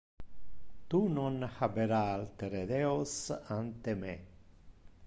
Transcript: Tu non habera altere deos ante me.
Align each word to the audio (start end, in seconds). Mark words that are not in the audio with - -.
Tu 0.93 1.01
non 1.17 1.37
habera 1.59 2.01
altere 2.15 2.65
deos 2.73 3.13
ante 3.61 3.93
me. 4.03 4.15